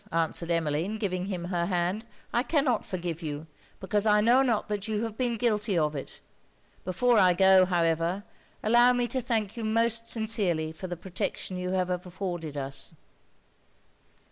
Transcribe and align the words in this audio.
answered 0.11 0.49
Emmeline, 0.49 0.97
giving 0.97 1.27
him 1.27 1.43
her 1.45 1.67
hand 1.67 2.05
'I 2.33 2.41
cannot 2.41 2.83
forgive 2.83 3.21
you, 3.21 3.45
because 3.79 4.07
I 4.07 4.19
know 4.19 4.41
not 4.41 4.67
that 4.67 4.87
you 4.87 5.03
have 5.03 5.15
been 5.15 5.37
guilty 5.37 5.77
of 5.77 5.95
it. 5.95 6.21
Before 6.83 7.19
I 7.19 7.33
go, 7.35 7.65
however, 7.65 8.23
allow 8.63 8.93
me 8.93 9.05
to 9.09 9.21
thank 9.21 9.55
you 9.55 9.63
most 9.63 10.07
sincerely 10.09 10.71
for 10.71 10.87
the 10.87 10.97
protection 10.97 11.57
you 11.57 11.69
have 11.73 11.91
afforded 11.91 12.57
us.' 12.57 12.95